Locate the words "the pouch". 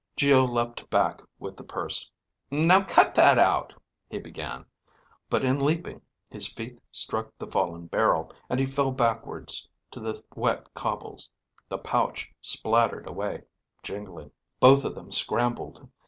11.69-12.31